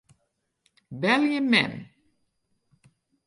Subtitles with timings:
[1.03, 1.73] Belje mem.